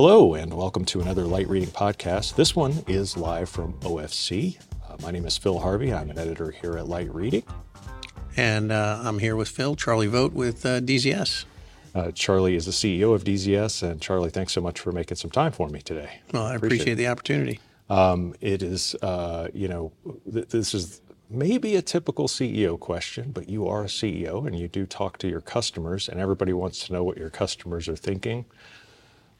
Hello, 0.00 0.34
and 0.34 0.54
welcome 0.54 0.84
to 0.84 1.00
another 1.00 1.24
Light 1.24 1.48
Reading 1.48 1.70
podcast. 1.70 2.36
This 2.36 2.54
one 2.54 2.84
is 2.86 3.16
live 3.16 3.48
from 3.48 3.72
OFC. 3.80 4.56
Uh, 4.88 4.96
my 5.02 5.10
name 5.10 5.26
is 5.26 5.36
Phil 5.36 5.58
Harvey. 5.58 5.92
I'm 5.92 6.08
an 6.08 6.16
editor 6.16 6.52
here 6.52 6.78
at 6.78 6.86
Light 6.86 7.12
Reading. 7.12 7.42
And 8.36 8.70
uh, 8.70 9.00
I'm 9.02 9.18
here 9.18 9.34
with 9.34 9.48
Phil, 9.48 9.74
Charlie 9.74 10.06
Vogt 10.06 10.34
with 10.34 10.64
uh, 10.64 10.78
DZS. 10.78 11.46
Uh, 11.96 12.12
Charlie 12.12 12.54
is 12.54 12.66
the 12.66 12.70
CEO 12.70 13.12
of 13.12 13.24
DZS. 13.24 13.90
And 13.90 14.00
Charlie, 14.00 14.30
thanks 14.30 14.52
so 14.52 14.60
much 14.60 14.78
for 14.78 14.92
making 14.92 15.16
some 15.16 15.32
time 15.32 15.50
for 15.50 15.68
me 15.68 15.80
today. 15.80 16.20
Well, 16.32 16.44
I 16.44 16.54
appreciate, 16.54 16.82
appreciate 16.82 16.94
the 16.94 17.08
opportunity. 17.08 17.58
Um, 17.90 18.36
it 18.40 18.62
is, 18.62 18.94
uh, 19.02 19.48
you 19.52 19.66
know, 19.66 19.90
th- 20.32 20.46
this 20.46 20.74
is 20.74 21.00
maybe 21.28 21.74
a 21.74 21.82
typical 21.82 22.28
CEO 22.28 22.78
question, 22.78 23.32
but 23.32 23.48
you 23.48 23.66
are 23.66 23.82
a 23.82 23.88
CEO 23.88 24.46
and 24.46 24.56
you 24.56 24.68
do 24.68 24.86
talk 24.86 25.18
to 25.18 25.28
your 25.28 25.40
customers, 25.40 26.08
and 26.08 26.20
everybody 26.20 26.52
wants 26.52 26.86
to 26.86 26.92
know 26.92 27.02
what 27.02 27.16
your 27.16 27.30
customers 27.30 27.88
are 27.88 27.96
thinking 27.96 28.44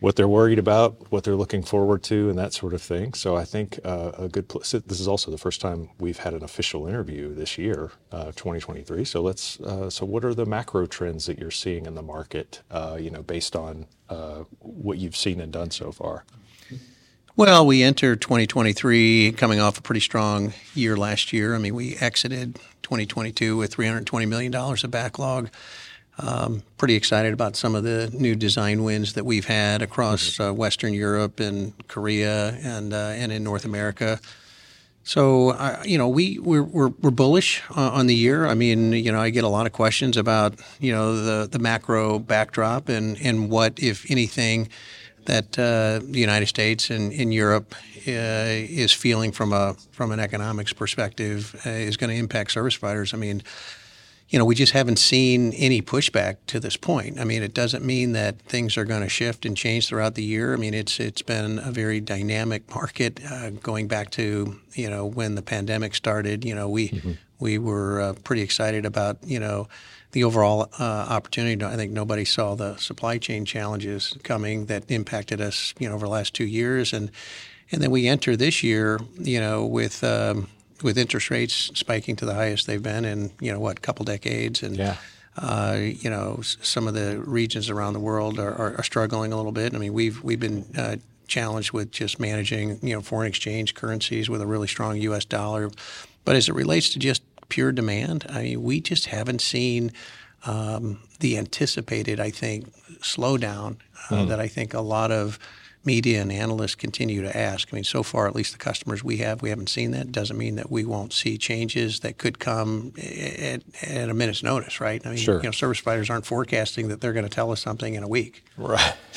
what 0.00 0.14
they're 0.14 0.28
worried 0.28 0.58
about, 0.58 1.10
what 1.10 1.24
they're 1.24 1.34
looking 1.34 1.62
forward 1.62 2.02
to, 2.04 2.30
and 2.30 2.38
that 2.38 2.52
sort 2.52 2.72
of 2.72 2.80
thing. 2.80 3.14
So 3.14 3.36
I 3.36 3.44
think 3.44 3.80
uh, 3.84 4.12
a 4.16 4.28
good 4.28 4.48
place. 4.48 4.70
This 4.70 5.00
is 5.00 5.08
also 5.08 5.30
the 5.30 5.38
first 5.38 5.60
time 5.60 5.90
we've 5.98 6.18
had 6.18 6.34
an 6.34 6.44
official 6.44 6.86
interview 6.86 7.34
this 7.34 7.58
year, 7.58 7.90
uh, 8.12 8.26
2023. 8.26 9.04
So 9.04 9.20
let's. 9.20 9.58
Uh, 9.60 9.90
so 9.90 10.06
what 10.06 10.24
are 10.24 10.34
the 10.34 10.46
macro 10.46 10.86
trends 10.86 11.26
that 11.26 11.38
you're 11.38 11.50
seeing 11.50 11.86
in 11.86 11.94
the 11.94 12.02
market? 12.02 12.62
Uh, 12.70 12.96
you 13.00 13.10
know, 13.10 13.22
based 13.22 13.56
on 13.56 13.86
uh, 14.08 14.44
what 14.60 14.98
you've 14.98 15.16
seen 15.16 15.40
and 15.40 15.52
done 15.52 15.70
so 15.70 15.90
far. 15.90 16.24
Well, 17.34 17.66
we 17.66 17.84
entered 17.84 18.20
2023 18.20 19.32
coming 19.36 19.60
off 19.60 19.78
a 19.78 19.82
pretty 19.82 20.00
strong 20.00 20.54
year 20.74 20.96
last 20.96 21.32
year. 21.32 21.54
I 21.54 21.58
mean, 21.58 21.72
we 21.72 21.96
exited 21.96 22.56
2022 22.82 23.56
with 23.56 23.72
320 23.74 24.26
million 24.26 24.50
dollars 24.50 24.82
of 24.82 24.90
backlog. 24.90 25.48
Um, 26.20 26.62
pretty 26.78 26.94
excited 26.94 27.32
about 27.32 27.54
some 27.54 27.74
of 27.74 27.84
the 27.84 28.10
new 28.12 28.34
design 28.34 28.82
wins 28.82 29.12
that 29.12 29.24
we've 29.24 29.46
had 29.46 29.82
across 29.82 30.32
mm-hmm. 30.32 30.42
uh, 30.42 30.52
Western 30.52 30.92
Europe 30.92 31.38
and 31.38 31.72
Korea 31.86 32.58
and 32.62 32.92
uh, 32.92 33.12
and 33.14 33.30
in 33.30 33.44
North 33.44 33.64
America. 33.64 34.20
So 35.04 35.50
uh, 35.50 35.82
you 35.84 35.96
know 35.96 36.08
we 36.08 36.38
we're 36.38 36.62
we're, 36.62 36.88
we're 36.88 37.10
bullish 37.10 37.62
on 37.70 38.08
the 38.08 38.14
year. 38.14 38.46
I 38.46 38.54
mean 38.54 38.92
you 38.92 39.12
know 39.12 39.20
I 39.20 39.30
get 39.30 39.44
a 39.44 39.48
lot 39.48 39.66
of 39.66 39.72
questions 39.72 40.16
about 40.16 40.54
you 40.80 40.92
know 40.92 41.16
the 41.16 41.48
the 41.48 41.58
macro 41.58 42.18
backdrop 42.18 42.88
and 42.88 43.16
and 43.22 43.48
what 43.48 43.78
if 43.78 44.10
anything 44.10 44.68
that 45.26 45.58
uh, 45.58 46.04
the 46.04 46.18
United 46.18 46.46
States 46.46 46.90
and 46.90 47.12
in 47.12 47.32
Europe 47.32 47.74
uh, 48.08 48.74
is 48.84 48.92
feeling 48.92 49.30
from 49.30 49.52
a 49.52 49.74
from 49.92 50.10
an 50.10 50.20
economics 50.20 50.72
perspective 50.72 51.54
uh, 51.64 51.70
is 51.70 51.96
going 51.96 52.10
to 52.10 52.16
impact 52.16 52.50
service 52.50 52.76
providers. 52.76 53.14
I 53.14 53.18
mean 53.18 53.42
you 54.28 54.38
know, 54.38 54.44
we 54.44 54.54
just 54.54 54.72
haven't 54.72 54.98
seen 54.98 55.52
any 55.54 55.80
pushback 55.80 56.36
to 56.48 56.60
this 56.60 56.76
point. 56.76 57.18
I 57.18 57.24
mean, 57.24 57.42
it 57.42 57.54
doesn't 57.54 57.84
mean 57.84 58.12
that 58.12 58.38
things 58.42 58.76
are 58.76 58.84
going 58.84 59.00
to 59.00 59.08
shift 59.08 59.46
and 59.46 59.56
change 59.56 59.88
throughout 59.88 60.16
the 60.16 60.22
year. 60.22 60.52
I 60.52 60.56
mean, 60.56 60.74
it's 60.74 61.00
it's 61.00 61.22
been 61.22 61.58
a 61.58 61.70
very 61.70 62.00
dynamic 62.00 62.68
market 62.74 63.20
uh, 63.24 63.50
going 63.50 63.88
back 63.88 64.10
to 64.12 64.60
you 64.74 64.90
know 64.90 65.06
when 65.06 65.34
the 65.34 65.42
pandemic 65.42 65.94
started. 65.94 66.44
You 66.44 66.54
know, 66.54 66.68
we 66.68 66.90
mm-hmm. 66.90 67.12
we 67.38 67.58
were 67.58 68.00
uh, 68.00 68.12
pretty 68.22 68.42
excited 68.42 68.84
about 68.84 69.16
you 69.24 69.40
know 69.40 69.66
the 70.12 70.24
overall 70.24 70.68
uh, 70.78 71.06
opportunity. 71.08 71.64
I 71.64 71.76
think 71.76 71.92
nobody 71.92 72.26
saw 72.26 72.54
the 72.54 72.76
supply 72.76 73.16
chain 73.16 73.46
challenges 73.46 74.16
coming 74.24 74.66
that 74.66 74.90
impacted 74.90 75.40
us 75.40 75.72
you 75.78 75.88
know 75.88 75.94
over 75.94 76.04
the 76.04 76.12
last 76.12 76.34
two 76.34 76.46
years, 76.46 76.92
and 76.92 77.10
and 77.72 77.80
then 77.82 77.90
we 77.90 78.06
enter 78.06 78.36
this 78.36 78.62
year 78.62 79.00
you 79.18 79.40
know 79.40 79.64
with 79.64 80.04
um, 80.04 80.48
with 80.82 80.98
interest 80.98 81.30
rates 81.30 81.70
spiking 81.74 82.16
to 82.16 82.24
the 82.24 82.34
highest 82.34 82.66
they've 82.66 82.82
been 82.82 83.04
in 83.04 83.30
you 83.40 83.52
know 83.52 83.60
what 83.60 83.82
couple 83.82 84.04
decades 84.04 84.62
and 84.62 84.76
yeah. 84.76 84.96
uh, 85.36 85.76
you 85.78 86.10
know 86.10 86.40
some 86.42 86.86
of 86.88 86.94
the 86.94 87.20
regions 87.20 87.70
around 87.70 87.92
the 87.92 88.00
world 88.00 88.38
are, 88.38 88.54
are, 88.54 88.76
are, 88.78 88.82
struggling 88.82 89.32
a 89.32 89.36
little 89.36 89.52
bit. 89.52 89.74
I 89.74 89.78
mean 89.78 89.92
we've 89.92 90.22
we've 90.22 90.40
been 90.40 90.64
uh, 90.76 90.96
challenged 91.26 91.72
with 91.72 91.90
just 91.90 92.20
managing 92.20 92.78
you 92.82 92.94
know 92.94 93.00
foreign 93.00 93.28
exchange 93.28 93.74
currencies 93.74 94.28
with 94.28 94.40
a 94.40 94.46
really 94.46 94.68
strong 94.68 94.96
U.S. 94.96 95.24
dollar, 95.24 95.70
but 96.24 96.36
as 96.36 96.48
it 96.48 96.54
relates 96.54 96.90
to 96.90 96.98
just 96.98 97.22
pure 97.48 97.72
demand, 97.72 98.26
I 98.28 98.42
mean 98.42 98.62
we 98.62 98.80
just 98.80 99.06
haven't 99.06 99.40
seen. 99.40 99.92
Um, 100.46 101.00
the 101.18 101.36
anticipated, 101.36 102.20
I 102.20 102.30
think, 102.30 102.72
slowdown 103.00 103.78
uh, 104.08 104.14
mm. 104.14 104.28
that 104.28 104.38
I 104.38 104.46
think 104.46 104.72
a 104.72 104.80
lot 104.80 105.10
of 105.10 105.36
media 105.84 106.20
and 106.20 106.30
analysts 106.30 106.74
continue 106.74 107.22
to 107.22 107.36
ask. 107.36 107.68
I 107.72 107.76
mean, 107.76 107.84
so 107.84 108.02
far, 108.02 108.26
at 108.26 108.34
least 108.34 108.52
the 108.52 108.58
customers 108.58 109.02
we 109.02 109.18
have, 109.18 109.42
we 109.42 109.50
haven't 109.50 109.68
seen 109.68 109.92
that. 109.92 110.12
Doesn't 110.12 110.36
mean 110.36 110.56
that 110.56 110.70
we 110.70 110.84
won't 110.84 111.12
see 111.12 111.38
changes 111.38 112.00
that 112.00 112.18
could 112.18 112.38
come 112.38 112.92
at, 112.98 113.62
at 113.82 114.08
a 114.10 114.14
minute's 114.14 114.42
notice, 114.42 114.80
right? 114.80 115.04
I 115.06 115.10
mean, 115.10 115.18
sure. 115.18 115.38
you 115.38 115.44
know, 115.44 115.50
service 115.50 115.80
providers 115.80 116.10
aren't 116.10 116.26
forecasting 116.26 116.88
that 116.88 117.00
they're 117.00 117.12
going 117.12 117.26
to 117.26 117.30
tell 117.30 117.50
us 117.50 117.60
something 117.60 117.94
in 117.94 118.02
a 118.02 118.08
week. 118.08 118.44
Right. 118.56 118.94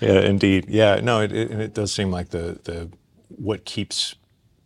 yeah, 0.00 0.20
indeed. 0.20 0.66
Yeah, 0.68 1.00
no, 1.02 1.20
it, 1.20 1.32
it, 1.32 1.50
it 1.50 1.74
does 1.74 1.92
seem 1.92 2.10
like 2.10 2.30
the 2.30 2.58
the 2.64 2.90
what 3.28 3.64
keeps 3.64 4.14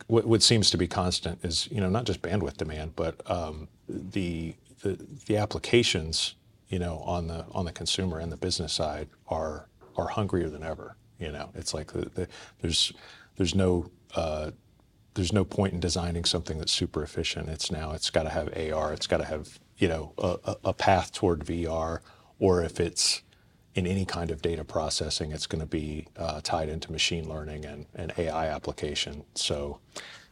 what, 0.06 0.26
what 0.26 0.42
seems 0.42 0.70
to 0.70 0.76
be 0.76 0.86
constant 0.86 1.44
is 1.44 1.68
you 1.70 1.80
know 1.80 1.88
not 1.88 2.04
just 2.04 2.22
bandwidth 2.22 2.56
demand, 2.56 2.94
but 2.96 3.28
um, 3.30 3.68
the 3.88 4.54
the 4.82 4.98
the 5.26 5.36
applications 5.36 6.34
you 6.68 6.78
know 6.78 6.98
on 6.98 7.28
the 7.28 7.44
on 7.52 7.64
the 7.64 7.72
consumer 7.72 8.18
and 8.18 8.30
the 8.32 8.36
business 8.36 8.72
side 8.72 9.08
are 9.28 9.68
are 9.96 10.08
hungrier 10.08 10.48
than 10.48 10.62
ever. 10.62 10.96
You 11.18 11.32
know, 11.32 11.50
it's 11.54 11.72
like 11.72 11.92
the, 11.92 12.10
the, 12.10 12.28
there's 12.60 12.92
there's 13.36 13.54
no 13.54 13.90
uh, 14.14 14.50
there's 15.14 15.32
no 15.32 15.44
point 15.44 15.72
in 15.72 15.80
designing 15.80 16.24
something 16.24 16.58
that's 16.58 16.72
super 16.72 17.02
efficient. 17.02 17.48
It's 17.48 17.70
now 17.70 17.92
it's 17.92 18.10
got 18.10 18.24
to 18.24 18.30
have 18.30 18.48
AR. 18.56 18.92
It's 18.92 19.06
got 19.06 19.18
to 19.18 19.24
have 19.24 19.58
you 19.78 19.88
know 19.88 20.12
a, 20.18 20.56
a, 20.64 20.72
path 20.72 21.12
toward 21.12 21.44
VR, 21.44 22.00
or 22.38 22.62
if 22.62 22.78
it's 22.80 23.22
in 23.74 23.86
any 23.86 24.04
kind 24.04 24.30
of 24.30 24.40
data 24.40 24.64
processing, 24.64 25.32
it's 25.32 25.46
going 25.46 25.60
to 25.60 25.66
be 25.66 26.06
uh, 26.16 26.40
tied 26.42 26.68
into 26.68 26.90
machine 26.90 27.28
learning 27.28 27.64
and, 27.66 27.86
and 27.94 28.12
AI 28.16 28.46
application. 28.48 29.22
So, 29.34 29.80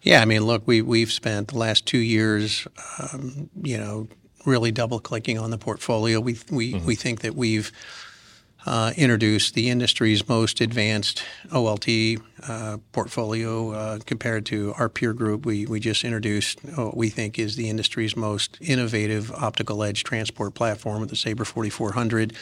yeah, 0.00 0.22
I 0.22 0.24
mean, 0.24 0.44
look, 0.44 0.66
we 0.66 0.80
we've 0.82 1.12
spent 1.12 1.48
the 1.48 1.58
last 1.58 1.86
two 1.86 1.98
years, 1.98 2.66
um, 2.98 3.50
you 3.62 3.76
know, 3.76 4.08
really 4.46 4.70
double 4.70 4.98
clicking 4.98 5.38
on 5.38 5.50
the 5.50 5.58
portfolio. 5.58 6.20
We 6.20 6.38
we 6.50 6.74
mm-hmm. 6.74 6.86
we 6.86 6.94
think 6.94 7.20
that 7.20 7.34
we've 7.34 7.70
uh, 8.66 8.92
introduced 8.96 9.54
the 9.54 9.68
industry's 9.68 10.28
most 10.28 10.60
advanced 10.60 11.22
OLT 11.50 12.20
uh, 12.48 12.78
portfolio 12.92 13.72
uh, 13.72 13.98
compared 14.06 14.46
to 14.46 14.74
our 14.78 14.88
peer 14.88 15.12
group. 15.12 15.44
We, 15.44 15.66
we 15.66 15.80
just 15.80 16.04
introduced 16.04 16.60
what 16.76 16.96
we 16.96 17.10
think 17.10 17.38
is 17.38 17.56
the 17.56 17.68
industry's 17.68 18.16
most 18.16 18.56
innovative 18.60 19.30
optical 19.32 19.82
edge 19.82 20.04
transport 20.04 20.54
platform 20.54 21.00
with 21.00 21.10
the 21.10 21.16
Saber 21.16 21.44
4400. 21.44 22.32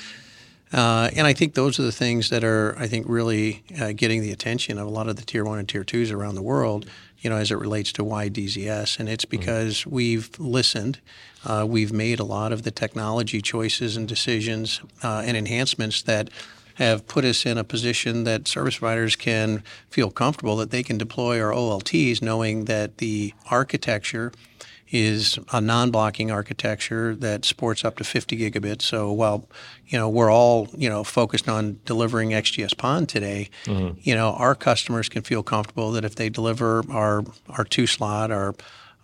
Uh, 0.72 1.10
and 1.14 1.26
I 1.26 1.34
think 1.34 1.54
those 1.54 1.78
are 1.78 1.82
the 1.82 1.92
things 1.92 2.30
that 2.30 2.44
are, 2.44 2.74
I 2.78 2.86
think, 2.86 3.06
really 3.08 3.62
uh, 3.78 3.92
getting 3.92 4.22
the 4.22 4.32
attention 4.32 4.78
of 4.78 4.86
a 4.86 4.90
lot 4.90 5.08
of 5.08 5.16
the 5.16 5.22
tier 5.22 5.44
one 5.44 5.58
and 5.58 5.68
tier 5.68 5.84
twos 5.84 6.10
around 6.10 6.34
the 6.34 6.42
world 6.42 6.88
you 7.22 7.30
know, 7.30 7.36
as 7.36 7.50
it 7.50 7.56
relates 7.56 7.92
to 7.92 8.04
why 8.04 8.28
DZS. 8.28 8.98
And 9.00 9.08
it's 9.08 9.24
mm-hmm. 9.24 9.38
because 9.38 9.78
mm-hmm. 9.78 9.90
we've 9.90 10.38
listened. 10.38 11.00
Uh, 11.44 11.64
we've 11.68 11.92
made 11.92 12.20
a 12.20 12.24
lot 12.24 12.52
of 12.52 12.62
the 12.62 12.70
technology 12.70 13.40
choices 13.40 13.96
and 13.96 14.06
decisions 14.06 14.80
uh, 15.02 15.22
and 15.24 15.36
enhancements 15.36 16.02
that 16.02 16.28
have 16.76 17.06
put 17.06 17.24
us 17.24 17.44
in 17.44 17.58
a 17.58 17.64
position 17.64 18.24
that 18.24 18.48
service 18.48 18.78
providers 18.78 19.16
can 19.16 19.62
feel 19.90 20.10
comfortable 20.10 20.56
that 20.56 20.70
they 20.70 20.82
can 20.82 20.98
deploy 20.98 21.40
our 21.40 21.52
OLTs 21.52 22.22
knowing 22.22 22.66
that 22.66 22.98
the 22.98 23.32
architecture– 23.50 24.32
is 24.92 25.38
a 25.52 25.60
non-blocking 25.60 26.30
architecture 26.30 27.16
that 27.16 27.46
supports 27.46 27.82
up 27.84 27.96
to 27.96 28.04
50 28.04 28.36
gigabits. 28.36 28.82
So 28.82 29.10
while 29.10 29.48
you 29.86 29.98
know 29.98 30.08
we're 30.08 30.30
all 30.30 30.68
you 30.76 30.88
know 30.88 31.02
focused 31.02 31.48
on 31.48 31.80
delivering 31.86 32.30
XGS-PON 32.30 33.06
today, 33.06 33.48
mm-hmm. 33.64 33.98
you 34.02 34.14
know 34.14 34.34
our 34.34 34.54
customers 34.54 35.08
can 35.08 35.22
feel 35.22 35.42
comfortable 35.42 35.90
that 35.92 36.04
if 36.04 36.14
they 36.14 36.28
deliver 36.28 36.84
our 36.90 37.24
our 37.48 37.64
two 37.64 37.86
slot, 37.86 38.30
our 38.30 38.54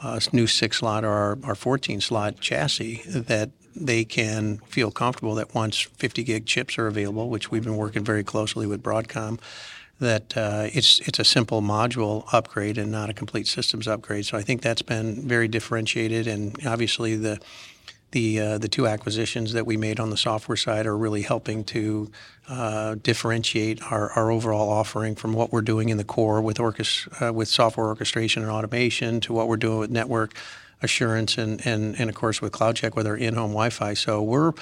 uh, 0.00 0.21
new 0.32 0.47
six 0.47 0.78
slot, 0.78 1.04
or 1.04 1.10
our, 1.10 1.38
our 1.43 1.55
14 1.55 2.00
slot 2.00 2.38
chassis, 2.38 3.02
that 3.06 3.50
they 3.75 4.05
can 4.05 4.58
feel 4.67 4.91
comfortable 4.91 5.34
that 5.37 5.55
once 5.55 5.81
50 5.81 6.23
gig 6.23 6.46
chips 6.46 6.79
are 6.79 6.87
available, 6.87 7.31
which 7.31 7.50
we've 7.50 7.64
been 7.64 7.76
working 7.76 8.05
very 8.05 8.25
closely 8.25 8.67
with 8.67 8.82
Broadcom 8.82 9.41
that 10.00 10.37
uh, 10.37 10.69
it's 10.73 11.00
it's 11.00 11.19
a 11.19 11.25
simple 11.25 11.61
module 11.61 12.25
upgrade 12.33 12.79
and 12.79 12.91
not 12.91 13.11
a 13.11 13.12
complete 13.12 13.47
systems 13.47 13.89
upgrade. 13.89 14.27
So 14.27 14.39
I 14.39 14.43
think 14.43 14.62
that's 14.62 14.83
been 14.83 15.27
very 15.27 15.49
differentiated, 15.49 16.27
and 16.27 16.56
obviously 16.67 17.17
the 17.17 17.41
the 18.12 18.41
uh, 18.41 18.59
the 18.59 18.69
two 18.69 18.87
acquisitions 18.87 19.53
that 19.53 19.67
we 19.67 19.77
made 19.77 20.00
on 20.00 20.11
the 20.11 20.17
software 20.17 20.56
side 20.56 20.87
are 20.87 20.97
really 20.97 21.23
helping 21.23 21.65
to 21.65 22.11
uh, 22.49 22.95
differentiate 23.03 23.83
our, 23.91 24.11
our 24.12 24.31
overall 24.31 24.71
offering 24.71 25.15
from 25.15 25.33
what 25.35 25.53
we're 25.53 25.62
doing 25.62 25.89
in 25.89 25.99
the 25.99 26.05
core 26.05 26.41
with 26.41 26.59
orchest- 26.59 27.09
uh, 27.21 27.33
with 27.33 27.49
software 27.49 27.87
orchestration 27.87 28.43
and 28.43 28.51
automation 28.51 29.21
to 29.21 29.33
what 29.33 29.49
we're 29.49 29.56
doing 29.56 29.79
with 29.79 29.91
network 29.91 30.35
assurance 30.81 31.37
and 31.37 31.67
and, 31.67 31.99
and 31.99 32.09
of 32.09 32.15
course 32.15 32.41
with 32.41 32.53
CloudCheck 32.53 32.94
with 32.94 33.06
our 33.06 33.17
in-home 33.17 33.51
Wi-Fi. 33.51 33.94
So 33.94 34.23
we're 34.23 34.53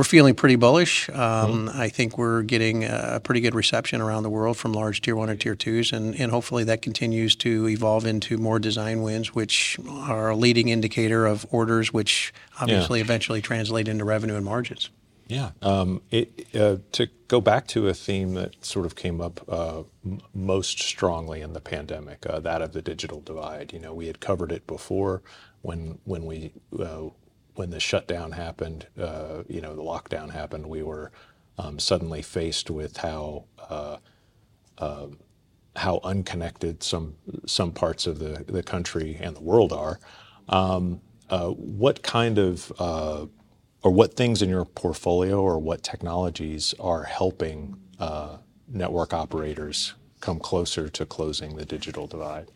we're 0.00 0.04
feeling 0.04 0.34
pretty 0.34 0.56
bullish. 0.56 1.10
Um, 1.10 1.68
mm-hmm. 1.68 1.78
I 1.78 1.90
think 1.90 2.16
we're 2.16 2.40
getting 2.40 2.84
a 2.84 3.20
pretty 3.22 3.42
good 3.42 3.54
reception 3.54 4.00
around 4.00 4.22
the 4.22 4.30
world 4.30 4.56
from 4.56 4.72
large 4.72 5.02
tier 5.02 5.14
one 5.14 5.28
and 5.28 5.38
tier 5.38 5.54
twos, 5.54 5.92
and, 5.92 6.18
and 6.18 6.32
hopefully 6.32 6.64
that 6.64 6.80
continues 6.80 7.36
to 7.36 7.68
evolve 7.68 8.06
into 8.06 8.38
more 8.38 8.58
design 8.58 9.02
wins, 9.02 9.34
which 9.34 9.78
are 9.90 10.30
a 10.30 10.36
leading 10.36 10.68
indicator 10.68 11.26
of 11.26 11.44
orders, 11.50 11.92
which 11.92 12.32
obviously 12.62 13.00
yeah. 13.00 13.04
eventually 13.04 13.42
translate 13.42 13.88
into 13.88 14.02
revenue 14.02 14.36
and 14.36 14.44
margins. 14.46 14.88
Yeah. 15.28 15.50
Um, 15.60 16.00
it, 16.10 16.46
uh, 16.56 16.78
to 16.92 17.08
go 17.28 17.42
back 17.42 17.66
to 17.68 17.86
a 17.88 17.92
theme 17.92 18.32
that 18.36 18.64
sort 18.64 18.86
of 18.86 18.96
came 18.96 19.20
up 19.20 19.46
uh, 19.50 19.80
m- 20.02 20.22
most 20.32 20.80
strongly 20.80 21.42
in 21.42 21.52
the 21.52 21.60
pandemic, 21.60 22.24
uh, 22.24 22.40
that 22.40 22.62
of 22.62 22.72
the 22.72 22.80
digital 22.80 23.20
divide. 23.20 23.74
You 23.74 23.80
know, 23.80 23.92
we 23.92 24.06
had 24.06 24.18
covered 24.18 24.50
it 24.50 24.66
before 24.66 25.20
when 25.60 25.98
when 26.04 26.24
we 26.24 26.52
uh, 26.78 27.10
when 27.60 27.68
the 27.68 27.78
shutdown 27.78 28.32
happened. 28.32 28.86
Uh, 28.98 29.42
you 29.46 29.60
know, 29.60 29.76
the 29.76 29.82
lockdown 29.82 30.30
happened. 30.30 30.64
We 30.64 30.82
were 30.82 31.12
um, 31.58 31.78
suddenly 31.78 32.22
faced 32.22 32.70
with 32.70 32.96
how 32.96 33.44
uh, 33.68 33.98
um, 34.78 35.18
how 35.76 36.00
unconnected 36.02 36.82
some 36.82 37.16
some 37.44 37.70
parts 37.70 38.06
of 38.06 38.18
the, 38.18 38.44
the 38.48 38.62
country 38.62 39.18
and 39.20 39.36
the 39.36 39.42
world 39.42 39.74
are. 39.74 40.00
Um, 40.48 41.02
what 41.28 42.02
kind 42.02 42.38
of 42.38 42.72
or 43.82 43.90
what 43.90 44.14
things 44.14 44.40
in 44.40 44.48
your 44.48 44.64
portfolio 44.64 45.38
or 45.38 45.58
what 45.58 45.82
technologies 45.82 46.74
are 46.80 47.04
helping 47.04 47.76
uh, 47.98 48.38
network 48.68 49.12
operators 49.12 49.92
come 50.20 50.38
closer 50.38 50.88
to 50.88 51.04
closing 51.04 51.56
the 51.56 51.66
digital 51.66 52.06
divide? 52.06 52.48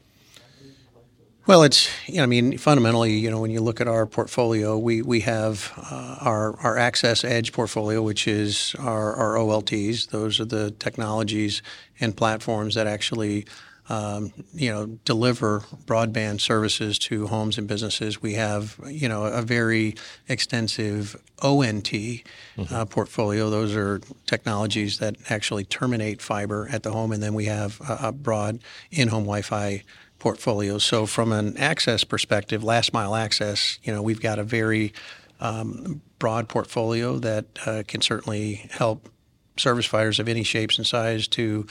Well, 1.47 1.63
it's 1.63 1.91
you 2.09 2.17
know, 2.17 2.23
I 2.23 2.27
mean, 2.27 2.57
fundamentally, 2.57 3.13
you 3.13 3.31
know, 3.31 3.39
when 3.39 3.51
you 3.51 3.61
look 3.61 3.81
at 3.81 3.87
our 3.87 4.07
portfolio, 4.07 4.79
we 4.79 5.03
we 5.03 5.21
have 5.21 5.73
uh, 5.77 6.17
our 6.23 6.59
our 6.61 6.79
Access 6.79 7.23
Edge 7.23 7.53
portfolio, 7.53 8.01
which 8.01 8.27
is 8.27 8.75
our, 8.79 9.15
our 9.15 9.35
OLTs. 9.35 10.09
Those 10.09 10.41
are 10.41 10.47
the 10.47 10.71
technologies 10.71 11.61
and 12.01 12.17
platforms 12.17 12.77
that 12.77 12.87
actually 12.87 13.45
um, 13.89 14.33
you 14.55 14.71
know, 14.71 14.87
deliver 15.05 15.61
broadband 15.85 16.41
services 16.41 16.99
to 17.01 17.27
homes 17.27 17.59
and 17.59 17.69
businesses. 17.69 18.23
We 18.23 18.35
have, 18.35 18.81
you 18.87 19.09
know, 19.09 19.25
a 19.25 19.43
very 19.43 19.95
extensive 20.29 21.17
ONT 21.43 21.91
mm-hmm. 21.91 22.75
uh, 22.75 22.87
portfolio. 22.87 23.51
Those 23.51 23.77
are 23.77 24.01
technologies 24.27 24.99
that 24.99 25.17
actually 25.29 25.65
terminate 25.65 26.23
fiber 26.23 26.67
at 26.73 26.83
the 26.83 26.93
home, 26.93 27.13
and 27.13 27.23
then 27.23 27.35
we 27.35 27.45
have 27.45 27.79
a, 27.83 28.09
a 28.09 28.13
broad 28.13 28.61
in-home 28.91 29.25
Wi-Fi 29.25 29.83
portfolio. 30.25 30.79
So, 30.79 31.05
from 31.05 31.33
an 31.33 31.55
access 31.59 32.03
perspective, 32.03 32.65
last 32.65 32.95
mile 32.95 33.15
access, 33.15 33.79
you 33.83 33.93
know, 33.93 34.01
we've 34.01 34.23
got 34.23 34.39
a 34.39 34.43
very 34.43 34.95
um, 35.39 36.01
broad 36.19 36.49
portfolio 36.49 37.19
that 37.19 37.45
uh, 37.67 37.83
can 37.87 38.01
certainly 38.01 38.67
help 38.71 39.11
service 39.59 39.87
providers 39.87 40.19
of 40.19 40.27
any 40.27 40.43
shapes 40.43 40.79
and 40.79 40.87
size 40.87 41.29
to 41.29 41.67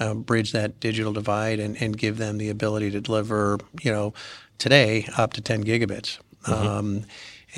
uh, 0.00 0.14
bridge 0.14 0.52
that 0.52 0.80
digital 0.80 1.12
divide 1.12 1.60
and, 1.60 1.76
and 1.82 1.98
give 1.98 2.16
them 2.16 2.38
the 2.38 2.48
ability 2.48 2.90
to 2.92 3.02
deliver, 3.02 3.58
you 3.82 3.92
know, 3.92 4.14
today 4.56 5.06
up 5.18 5.34
to 5.34 5.42
10 5.42 5.64
gigabits. 5.64 6.18
Mm-hmm. 6.44 6.66
Um, 6.66 7.04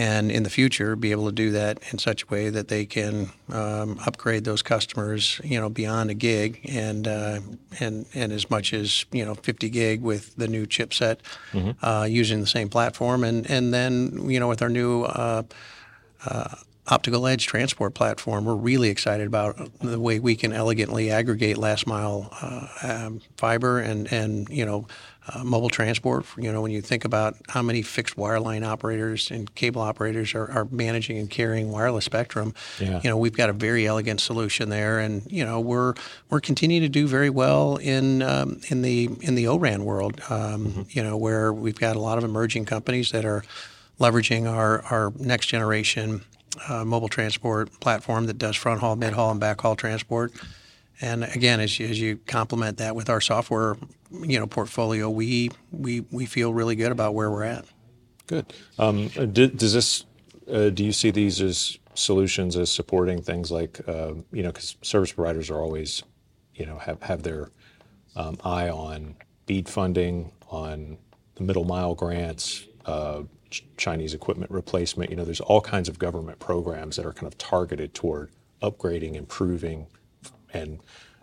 and 0.00 0.31
in 0.31 0.44
the 0.44 0.50
future, 0.50 0.97
be 0.97 1.11
able 1.11 1.26
to 1.26 1.32
do 1.32 1.50
that 1.50 1.79
in 1.93 1.99
such 1.99 2.23
a 2.23 2.26
way 2.29 2.49
that 2.49 2.69
they 2.69 2.87
can 2.87 3.29
um, 3.50 4.00
upgrade 4.06 4.44
those 4.44 4.62
customers, 4.62 5.38
you 5.44 5.61
know, 5.61 5.69
beyond 5.69 6.08
a 6.11 6.14
gig 6.14 6.58
and 6.67 7.06
uh, 7.06 7.41
and 7.81 8.06
and 8.14 8.32
as 8.32 8.49
much 8.49 8.73
as 8.73 9.05
you 9.12 9.26
know, 9.26 9.35
50 9.35 9.69
gig 9.69 10.00
with 10.00 10.35
the 10.37 10.49
new 10.49 10.64
chipset, 10.64 11.19
mm-hmm. 11.52 11.85
uh, 11.85 12.05
using 12.05 12.41
the 12.41 12.47
same 12.47 12.70
platform, 12.70 13.25
and 13.25 13.50
and 13.50 13.75
then 13.75 14.31
you 14.31 14.41
know, 14.41 14.49
with 14.49 14.62
our 14.62 14.70
new 14.70 15.02
uh, 15.02 15.43
uh 16.25 16.55
optical 16.88 17.27
edge 17.27 17.47
transport 17.47 17.94
platform, 17.94 18.44
we're 18.44 18.55
really 18.55 18.88
excited 18.88 19.27
about 19.27 19.56
the 19.81 20.00
way 20.00 20.19
we 20.19 20.35
can 20.35 20.53
elegantly 20.53 21.11
aggregate 21.11 21.56
last 21.59 21.87
mile 21.87 22.29
uh, 22.43 22.67
um, 22.82 23.21
fiber 23.37 23.79
and 23.79 24.12
and 24.12 24.49
you 24.49 24.65
know 24.65 24.87
uh, 25.29 25.44
mobile 25.44 25.69
transport. 25.69 26.25
You 26.37 26.50
know 26.53 26.62
when 26.62 26.73
you 26.73 26.81
think 26.81 27.05
about 27.05 27.37
how 27.49 27.62
many 27.62 27.82
fixed 27.82 28.17
wireline 28.17 28.67
operators 28.67 29.31
and 29.31 29.55
cable 29.55 29.82
operators 29.82 30.35
are, 30.35 30.50
are 30.50 30.67
managing 30.71 31.19
and 31.19 31.31
carrying 31.31 31.71
wireless 31.71 32.05
spectrum, 32.05 32.55
yeah. 32.81 33.00
you 33.05 33.11
know 33.11 33.17
we've 33.17 33.37
got 33.37 33.50
a 33.50 33.55
very 33.55 33.87
elegant 33.87 34.21
solution 34.21 34.71
there, 34.71 34.99
and 34.99 35.31
you 35.31 35.44
know 35.44 35.61
we're 35.61 35.94
we're 36.31 36.41
continuing 36.41 36.83
to 36.83 36.88
do 36.88 37.06
very 37.06 37.31
well 37.31 37.76
in 37.76 38.23
um, 38.23 38.61
in 38.69 38.83
the 38.83 39.11
in 39.21 39.35
the 39.35 39.47
O-RAN 39.47 39.85
world. 39.85 40.21
Um, 40.29 40.67
mm-hmm. 40.67 40.83
You 40.88 41.05
know 41.05 41.17
where 41.17 41.53
we've 41.53 41.79
got 41.79 41.94
a 41.94 42.00
lot 42.00 42.19
of 42.19 42.25
emerging 42.25 42.65
companies 42.65 43.11
that 43.11 43.25
are 43.25 43.44
leveraging 44.00 44.50
our, 44.50 44.81
our 44.87 45.12
next 45.19 45.47
generation 45.47 46.23
uh, 46.69 46.85
mobile 46.85 47.08
transport 47.08 47.70
platform 47.81 48.26
that 48.26 48.38
does 48.38 48.56
front 48.56 48.81
haul, 48.81 48.97
mid 48.97 49.12
haul, 49.12 49.31
and 49.31 49.41
back 49.41 49.61
haul 49.61 49.76
transport. 49.76 50.32
And 51.00 51.25
again, 51.25 51.61
as 51.61 51.79
you, 51.79 51.87
as 51.88 51.99
you 52.00 52.19
complement 52.26 52.79
that 52.79 52.94
with 52.94 53.08
our 53.08 53.20
software, 53.20 53.76
you 54.11 54.38
know, 54.38 54.47
portfolio, 54.47 55.08
we 55.08 55.50
we 55.70 56.00
we 56.11 56.26
feel 56.26 56.52
really 56.52 56.76
good 56.76 56.93
about 56.93 57.14
where 57.14 57.31
we're 57.31 57.44
at. 57.44 57.64
Good. 58.26 58.52
Um, 58.79 59.08
does 59.08 59.73
this? 59.73 60.05
Uh, 60.50 60.70
do 60.70 60.85
you 60.85 60.93
see 60.93 61.11
these 61.11 61.41
as 61.41 61.79
solutions 61.94 62.56
as 62.56 62.70
supporting 62.70 63.23
things 63.23 63.50
like 63.50 63.81
uh, 63.88 64.14
you 64.32 64.43
know, 64.43 64.50
because 64.50 64.76
service 64.82 65.12
providers 65.12 65.50
are 65.50 65.58
always, 65.58 66.02
you 66.55 66.67
know, 66.67 66.79
have 66.79 67.02
have 67.02 67.23
their 67.23 67.50
um, 68.17 68.37
eye 68.44 68.69
on 68.69 69.14
BEAD 69.47 69.69
funding, 69.69 70.32
on 70.49 70.99
the 71.37 71.43
middle 71.43 71.64
mile 71.64 71.94
grants, 71.94 72.67
uh, 72.87 73.23
Chinese 73.76 74.14
equipment 74.14 74.50
replacement. 74.50 75.11
You 75.11 75.17
know, 75.17 75.25
there's 75.25 75.41
all 75.41 75.61
kinds 75.61 75.88
of 75.88 75.99
government 75.99 76.38
programs 76.38 76.97
that 76.97 77.06
are 77.06 77.12
kind 77.12 77.26
of 77.26 77.38
targeted 77.38 77.94
toward 77.94 78.31
upgrading, 78.62 79.14
improving, 79.14 79.87
and 80.52 80.81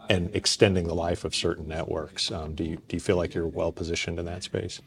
and 0.09 0.33
extending 0.33 0.87
the 0.87 0.95
life 0.95 1.25
of 1.25 1.35
certain 1.35 1.67
networks. 1.67 2.31
Um, 2.31 2.55
do 2.55 2.63
you 2.63 2.77
do 2.87 2.95
you 2.95 2.99
feel 2.99 3.17
like 3.17 3.33
you're 3.33 3.47
well 3.47 3.71
positioned 3.71 4.19
in 4.19 4.25
that 4.25 4.43
space? 4.43 4.81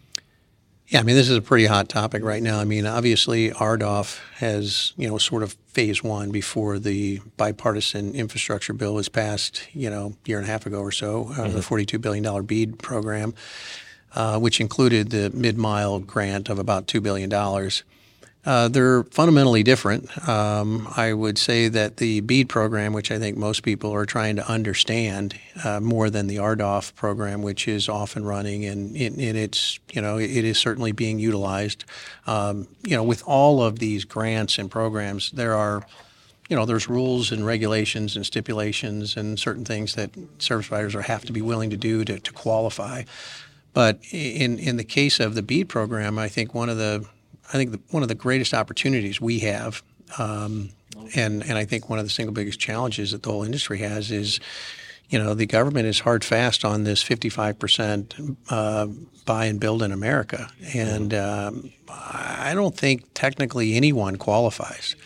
Yeah, 0.90 0.98
I 0.98 1.02
mean, 1.04 1.14
this 1.14 1.31
is 1.31 1.37
a 1.37 1.40
pretty 1.40 1.66
hot 1.66 1.88
topic 1.88 2.25
right 2.25 2.42
now. 2.42 2.58
I 2.58 2.64
mean, 2.64 2.84
obviously, 2.84 3.50
RDOF 3.50 4.19
has, 4.38 4.92
you 4.96 5.06
know, 5.06 5.19
sort 5.19 5.44
of 5.44 5.52
phase 5.69 6.02
one 6.02 6.32
before 6.32 6.81
the 6.81 7.20
bipartisan 7.37 8.12
infrastructure 8.16 8.72
bill 8.72 8.94
was 8.94 9.08
passed, 9.08 9.69
you 9.72 9.88
know, 9.88 10.14
a 10.25 10.28
year 10.28 10.38
and 10.38 10.48
a 10.48 10.50
half 10.50 10.66
ago 10.66 10.81
or 10.81 10.90
so, 10.90 11.28
uh, 11.28 11.46
mm-hmm. 11.46 11.52
the 11.52 11.60
$42 11.60 12.00
billion 12.00 12.44
BEAD 12.44 12.81
program. 12.81 13.34
Uh, 14.12 14.39
which 14.41 14.61
included 14.61 15.11
the 15.11 15.31
mid 15.31 15.57
mile 15.57 16.01
grant 16.01 16.49
of 16.49 16.59
about 16.59 16.89
$2 16.89 17.01
billion. 17.01 17.33
Uh, 18.45 18.69
they're 18.69 19.05
fundamentally 19.05 19.62
different. 19.62 20.29
Um, 20.29 20.89
I 20.97 21.12
would 21.12 21.37
say 21.37 21.69
that 21.69 21.99
the 21.99 22.21
BEAD 22.21 22.49
program, 22.49 22.93
which 22.93 23.12
I 23.12 23.19
think 23.19 23.37
most 23.37 23.62
people 23.62 23.93
are 23.93 24.07
trying 24.07 24.37
to 24.37 24.51
understand 24.51 25.39
uh, 25.62 25.79
more 25.79 26.09
than 26.09 26.27
the 26.27 26.37
RDOF 26.37 26.95
program, 26.95 27.43
which 27.43 27.69
is 27.69 27.89
off 27.89 28.17
and 28.17 28.27
running 28.27 28.65
and, 28.65 28.97
and, 28.97 29.21
it's, 29.21 29.79
you 29.93 30.01
know, 30.01 30.19
it 30.19 30.31
is 30.31 30.59
certainly 30.59 30.93
being 30.93 31.19
utilized. 31.19 31.85
Um, 32.27 32.67
you 32.83 32.97
know, 32.97 33.05
with 33.05 33.23
all 33.27 33.62
of 33.62 33.79
these 33.79 34.05
grants 34.05 34.59
and 34.59 34.71
programs, 34.71 35.31
there 35.33 35.55
are 35.55 35.87
you 36.49 36.57
know, 36.57 36.67
there's 36.67 36.88
rules 36.88 37.31
and 37.31 37.47
regulations 37.47 38.17
and 38.17 38.26
stipulations 38.26 39.17
and 39.17 39.38
certain 39.38 39.64
things 39.64 39.95
that 39.95 40.11
service 40.40 40.67
providers 40.67 40.95
have 40.95 41.25
to 41.26 41.33
be 41.33 41.40
willing 41.40 41.71
to 41.71 41.76
do 41.76 42.05
to, 42.05 42.19
to 42.19 42.33
qualify. 42.33 43.05
But 43.73 44.00
in 44.12 44.59
in 44.59 44.77
the 44.77 44.85
case 44.85 45.21
of 45.21 45.35
the 45.35 45.43
BEAD 45.43 45.69
program, 45.69 46.19
I 46.19 46.29
think 46.29 46.55
one 46.55 46.69
of 46.69 46.77
the 46.77 47.07
I 47.49 47.53
think 47.53 47.73
the, 47.73 47.81
one 47.91 48.03
of 48.03 48.09
the 48.09 48.15
greatest 48.15 48.55
opportunities 48.55 49.21
we 49.21 49.41
have, 49.41 49.83
um, 50.19 50.71
and 51.15 51.43
and 51.43 51.57
I 51.57 51.65
think 51.65 51.89
one 51.89 51.99
of 51.99 52.05
the 52.05 52.11
single 52.11 52.33
biggest 52.33 52.59
challenges 52.59 53.12
that 53.12 53.23
the 53.23 53.31
whole 53.31 53.45
industry 53.45 53.79
has 53.79 54.11
is, 54.11 54.41
you 55.09 55.19
know, 55.19 55.35
the 55.35 55.47
government 55.47 55.87
is 55.87 56.00
hard 56.00 56.25
fast 56.25 56.65
on 56.65 56.85
this 56.85 57.03
55 57.03 57.59
percent 57.59 58.15
uh, 58.49 58.87
buy 59.25 59.47
and 59.47 59.61
build 59.61 59.83
in 59.83 59.93
America, 59.93 60.50
and 60.75 61.15
um, 61.15 61.73
I 61.89 62.53
don't 62.55 62.77
think 62.77 63.05
technically 63.15 63.75
anyone 63.75 64.17
qualifies. 64.17 64.97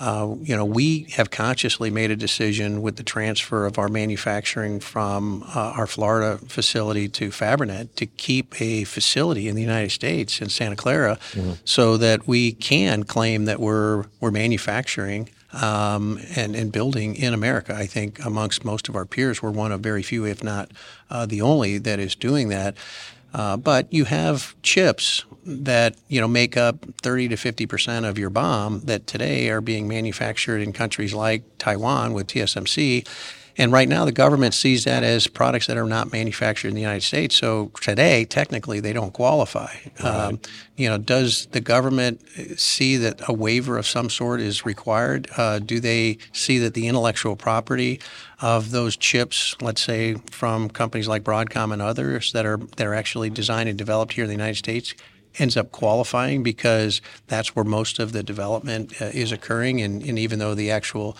Uh, 0.00 0.36
you 0.42 0.54
know, 0.54 0.64
we 0.64 1.04
have 1.16 1.30
consciously 1.30 1.90
made 1.90 2.10
a 2.10 2.16
decision 2.16 2.82
with 2.82 2.96
the 2.96 3.02
transfer 3.02 3.66
of 3.66 3.78
our 3.78 3.88
manufacturing 3.88 4.78
from 4.78 5.42
uh, 5.54 5.72
our 5.76 5.86
Florida 5.88 6.38
facility 6.46 7.08
to 7.08 7.30
Fabrinet 7.30 7.92
to 7.96 8.06
keep 8.06 8.60
a 8.60 8.84
facility 8.84 9.48
in 9.48 9.56
the 9.56 9.62
United 9.62 9.90
States 9.90 10.40
in 10.40 10.48
Santa 10.48 10.76
Clara, 10.76 11.18
mm-hmm. 11.32 11.52
so 11.64 11.96
that 11.96 12.28
we 12.28 12.52
can 12.52 13.02
claim 13.02 13.46
that 13.46 13.58
we're 13.58 14.04
we're 14.20 14.30
manufacturing 14.30 15.28
um, 15.52 16.20
and, 16.36 16.54
and 16.54 16.70
building 16.70 17.16
in 17.16 17.34
America. 17.34 17.74
I 17.74 17.86
think 17.86 18.24
amongst 18.24 18.64
most 18.64 18.88
of 18.88 18.94
our 18.94 19.04
peers, 19.04 19.42
we're 19.42 19.50
one 19.50 19.72
of 19.72 19.80
very 19.80 20.02
few, 20.02 20.24
if 20.26 20.42
not 20.42 20.70
uh, 21.10 21.26
the 21.26 21.40
only, 21.40 21.78
that 21.78 21.98
is 21.98 22.14
doing 22.14 22.48
that. 22.50 22.76
Uh, 23.34 23.56
but 23.56 23.92
you 23.92 24.04
have 24.04 24.54
chips 24.62 25.24
that 25.44 25.96
you 26.08 26.20
know 26.20 26.28
make 26.28 26.56
up 26.56 26.84
30 27.02 27.28
to 27.28 27.36
50 27.36 27.66
percent 27.66 28.06
of 28.06 28.18
your 28.18 28.30
BOM 28.30 28.80
that 28.80 29.06
today 29.06 29.48
are 29.48 29.60
being 29.60 29.88
manufactured 29.88 30.58
in 30.58 30.72
countries 30.72 31.14
like 31.14 31.42
Taiwan 31.58 32.12
with 32.12 32.26
TSMC. 32.26 33.06
And 33.58 33.72
right 33.72 33.88
now, 33.88 34.04
the 34.04 34.12
government 34.12 34.54
sees 34.54 34.84
that 34.84 35.02
as 35.02 35.26
products 35.26 35.66
that 35.66 35.76
are 35.76 35.84
not 35.84 36.12
manufactured 36.12 36.68
in 36.68 36.74
the 36.74 36.80
United 36.80 37.02
States. 37.02 37.34
So 37.34 37.72
today, 37.80 38.24
technically, 38.24 38.78
they 38.78 38.92
don't 38.92 39.12
qualify. 39.12 39.74
Right. 40.02 40.04
Um, 40.04 40.40
you 40.76 40.88
know, 40.88 40.96
does 40.96 41.46
the 41.46 41.60
government 41.60 42.22
see 42.56 42.96
that 42.98 43.20
a 43.28 43.32
waiver 43.32 43.76
of 43.76 43.84
some 43.84 44.10
sort 44.10 44.40
is 44.40 44.64
required? 44.64 45.28
Uh, 45.36 45.58
do 45.58 45.80
they 45.80 46.18
see 46.32 46.58
that 46.60 46.74
the 46.74 46.86
intellectual 46.86 47.34
property 47.34 48.00
of 48.40 48.70
those 48.70 48.96
chips, 48.96 49.56
let's 49.60 49.82
say 49.82 50.14
from 50.30 50.70
companies 50.70 51.08
like 51.08 51.24
Broadcom 51.24 51.72
and 51.72 51.82
others 51.82 52.30
that 52.32 52.46
are 52.46 52.58
that 52.76 52.86
are 52.86 52.94
actually 52.94 53.28
designed 53.28 53.68
and 53.68 53.76
developed 53.76 54.12
here 54.12 54.22
in 54.22 54.28
the 54.28 54.36
United 54.36 54.56
States, 54.56 54.94
ends 55.36 55.56
up 55.56 55.72
qualifying 55.72 56.44
because 56.44 57.00
that's 57.26 57.56
where 57.56 57.64
most 57.64 57.98
of 57.98 58.12
the 58.12 58.22
development 58.22 59.02
uh, 59.02 59.06
is 59.06 59.32
occurring. 59.32 59.80
And, 59.80 60.00
and 60.02 60.16
even 60.16 60.38
though 60.38 60.54
the 60.54 60.70
actual 60.70 61.16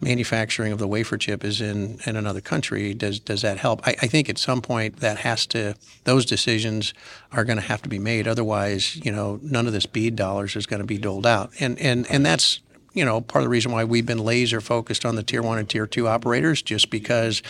manufacturing 0.00 0.72
of 0.72 0.78
the 0.78 0.88
wafer 0.88 1.16
chip 1.16 1.44
is 1.44 1.60
in, 1.60 1.98
in 2.06 2.16
another 2.16 2.40
country, 2.40 2.94
does 2.94 3.20
does 3.20 3.42
that 3.42 3.58
help? 3.58 3.86
I, 3.86 3.94
I 4.02 4.06
think 4.06 4.28
at 4.28 4.38
some 4.38 4.60
point 4.62 4.96
that 4.96 5.18
has 5.18 5.46
to 5.48 5.74
those 6.04 6.26
decisions 6.26 6.94
are 7.32 7.44
going 7.44 7.58
to 7.58 7.64
have 7.64 7.82
to 7.82 7.88
be 7.88 7.98
made. 7.98 8.26
Otherwise, 8.26 8.96
you 8.96 9.12
know, 9.12 9.38
none 9.42 9.66
of 9.66 9.72
this 9.72 9.86
BEAD 9.86 10.16
dollars 10.16 10.56
is 10.56 10.66
going 10.66 10.80
to 10.80 10.86
be 10.86 10.98
doled 10.98 11.26
out. 11.26 11.50
And 11.60 11.78
and 11.78 12.10
and 12.10 12.24
that's 12.24 12.60
you 12.94 13.04
know 13.04 13.20
part 13.20 13.42
of 13.42 13.46
the 13.46 13.50
reason 13.50 13.72
why 13.72 13.84
we've 13.84 14.06
been 14.06 14.18
laser 14.18 14.60
focused 14.60 15.04
on 15.04 15.16
the 15.16 15.22
tier 15.22 15.42
one 15.42 15.58
and 15.58 15.68
tier 15.68 15.86
two 15.86 16.08
operators, 16.08 16.62
just 16.62 16.90
because 16.90 17.42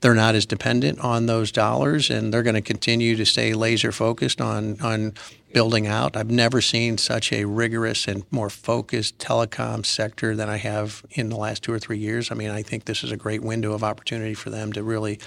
they're 0.00 0.14
not 0.14 0.34
as 0.34 0.46
dependent 0.46 1.00
on 1.00 1.26
those 1.26 1.50
dollars 1.50 2.10
and 2.10 2.32
they're 2.32 2.42
going 2.42 2.54
to 2.54 2.62
continue 2.62 3.16
to 3.16 3.24
stay 3.24 3.54
laser 3.54 3.92
focused 3.92 4.40
on 4.40 4.80
on 4.80 5.14
building 5.52 5.86
out. 5.86 6.16
I've 6.16 6.30
never 6.30 6.60
seen 6.60 6.98
such 6.98 7.32
a 7.32 7.46
rigorous 7.46 8.06
and 8.06 8.24
more 8.30 8.50
focused 8.50 9.18
telecom 9.18 9.86
sector 9.86 10.36
than 10.36 10.50
I 10.50 10.58
have 10.58 11.02
in 11.12 11.30
the 11.30 11.36
last 11.36 11.62
two 11.62 11.72
or 11.72 11.78
three 11.78 11.96
years. 11.96 12.30
I 12.30 12.34
mean, 12.34 12.50
I 12.50 12.62
think 12.62 12.84
this 12.84 13.02
is 13.02 13.10
a 13.10 13.16
great 13.16 13.42
window 13.42 13.72
of 13.72 13.82
opportunity 13.82 14.34
for 14.34 14.50
them 14.50 14.72
to 14.74 14.82
really 14.82 15.18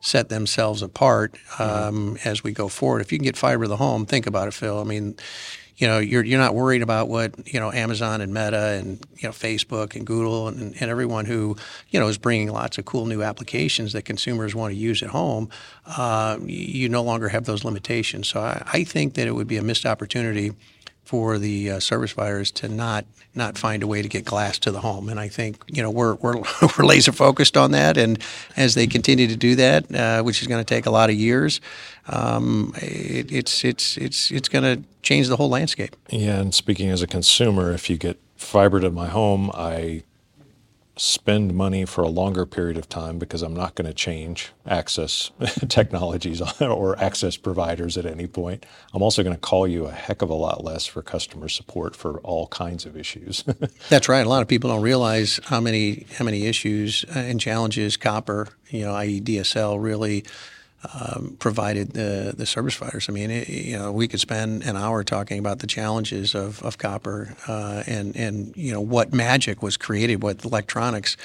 set 0.00 0.28
themselves 0.28 0.82
apart 0.82 1.34
um, 1.58 2.14
mm-hmm. 2.14 2.28
as 2.28 2.44
we 2.44 2.52
go 2.52 2.68
forward. 2.68 3.00
If 3.00 3.10
you 3.10 3.18
can 3.18 3.24
get 3.24 3.36
fiber 3.36 3.64
to 3.64 3.68
the 3.68 3.76
home, 3.76 4.06
think 4.06 4.28
about 4.28 4.46
it, 4.46 4.54
Phil. 4.54 4.78
I 4.78 4.84
mean, 4.84 5.16
you 5.76 5.86
know, 5.86 5.98
you're 5.98 6.24
you're 6.24 6.40
not 6.40 6.54
worried 6.54 6.82
about 6.82 7.08
what 7.08 7.52
you 7.52 7.60
know 7.60 7.70
Amazon 7.70 8.20
and 8.20 8.32
Meta 8.32 8.78
and 8.78 8.98
you 9.16 9.28
know 9.28 9.32
Facebook 9.32 9.94
and 9.94 10.06
Google 10.06 10.48
and, 10.48 10.74
and 10.80 10.90
everyone 10.90 11.26
who 11.26 11.56
you 11.90 12.00
know 12.00 12.08
is 12.08 12.16
bringing 12.16 12.50
lots 12.50 12.78
of 12.78 12.86
cool 12.86 13.04
new 13.04 13.22
applications 13.22 13.92
that 13.92 14.02
consumers 14.02 14.54
want 14.54 14.72
to 14.72 14.78
use 14.78 15.02
at 15.02 15.10
home. 15.10 15.50
Uh, 15.86 16.38
you 16.44 16.88
no 16.88 17.02
longer 17.02 17.28
have 17.28 17.44
those 17.44 17.64
limitations. 17.64 18.28
So 18.28 18.40
I, 18.40 18.62
I 18.72 18.84
think 18.84 19.14
that 19.14 19.26
it 19.26 19.32
would 19.32 19.48
be 19.48 19.58
a 19.58 19.62
missed 19.62 19.84
opportunity 19.84 20.52
for 21.06 21.38
the 21.38 21.70
uh, 21.70 21.80
service 21.80 22.12
providers 22.12 22.50
to 22.50 22.68
not 22.68 23.06
not 23.34 23.58
find 23.58 23.82
a 23.82 23.86
way 23.86 24.02
to 24.02 24.08
get 24.08 24.24
glass 24.24 24.58
to 24.58 24.70
the 24.70 24.80
home. 24.80 25.08
And 25.08 25.20
I 25.20 25.28
think 25.28 25.62
you 25.68 25.82
know 25.82 25.90
we're 25.90 26.14
we're, 26.16 26.36
we're 26.78 26.84
laser 26.84 27.12
focused 27.12 27.56
on 27.56 27.70
that. 27.70 27.96
And 27.96 28.18
as 28.56 28.74
they 28.74 28.86
continue 28.86 29.28
to 29.28 29.36
do 29.36 29.54
that, 29.56 29.94
uh, 29.94 30.22
which 30.22 30.42
is 30.42 30.48
going 30.48 30.62
to 30.62 30.74
take 30.74 30.86
a 30.86 30.90
lot 30.90 31.08
of 31.08 31.16
years, 31.16 31.60
um, 32.08 32.72
it, 32.76 33.30
it's 33.30 33.64
it's 33.64 33.96
it's 33.96 34.30
it's 34.30 34.48
going 34.48 34.64
to 34.64 34.82
change 35.02 35.28
the 35.28 35.36
whole 35.36 35.48
landscape. 35.48 35.94
Yeah, 36.10 36.40
and 36.40 36.54
speaking 36.54 36.90
as 36.90 37.02
a 37.02 37.06
consumer, 37.06 37.72
if 37.72 37.88
you 37.88 37.96
get 37.96 38.18
fiber 38.36 38.80
to 38.80 38.90
my 38.90 39.08
home, 39.08 39.50
I 39.54 40.02
spend 40.98 41.54
money 41.54 41.84
for 41.84 42.02
a 42.02 42.08
longer 42.08 42.46
period 42.46 42.78
of 42.78 42.88
time 42.88 43.18
because 43.18 43.42
I'm 43.42 43.54
not 43.54 43.74
going 43.74 43.86
to 43.86 43.92
change 43.92 44.52
access 44.66 45.30
technologies 45.68 46.40
or 46.60 46.98
access 46.98 47.36
providers 47.36 47.98
at 47.98 48.06
any 48.06 48.26
point. 48.26 48.64
I'm 48.94 49.02
also 49.02 49.22
going 49.22 49.34
to 49.34 49.40
call 49.40 49.68
you 49.68 49.86
a 49.86 49.92
heck 49.92 50.22
of 50.22 50.30
a 50.30 50.34
lot 50.34 50.64
less 50.64 50.86
for 50.86 51.02
customer 51.02 51.48
support 51.48 51.94
for 51.94 52.18
all 52.20 52.46
kinds 52.48 52.86
of 52.86 52.96
issues. 52.96 53.44
That's 53.90 54.08
right. 54.08 54.24
A 54.24 54.28
lot 54.28 54.42
of 54.42 54.48
people 54.48 54.70
don't 54.70 54.82
realize 54.82 55.38
how 55.44 55.60
many 55.60 56.06
how 56.18 56.24
many 56.24 56.46
issues 56.46 57.04
uh, 57.14 57.18
and 57.18 57.40
challenges 57.40 57.96
copper, 57.96 58.48
you 58.70 58.84
know, 58.84 58.94
i.e. 58.94 59.20
DSL, 59.20 59.80
really 59.82 60.24
um, 60.94 61.36
provided 61.38 61.92
the 61.92 62.34
the 62.36 62.46
service 62.46 62.76
providers. 62.76 63.08
I 63.08 63.12
mean, 63.12 63.30
it, 63.30 63.48
you 63.48 63.78
know, 63.78 63.92
we 63.92 64.08
could 64.08 64.20
spend 64.20 64.62
an 64.64 64.76
hour 64.76 65.02
talking 65.04 65.38
about 65.38 65.60
the 65.60 65.66
challenges 65.66 66.34
of, 66.34 66.62
of 66.62 66.78
copper 66.78 67.34
uh, 67.48 67.82
and 67.86 68.16
and 68.16 68.56
you 68.56 68.72
know 68.72 68.80
what 68.80 69.12
magic 69.12 69.62
was 69.62 69.76
created 69.76 70.22
with 70.22 70.44
electronics 70.44 71.16